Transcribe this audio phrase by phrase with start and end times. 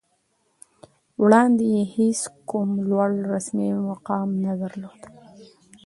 [1.23, 2.19] وړاندې یې هېڅ
[2.49, 5.01] کوم لوړ رسمي مقام نه درلود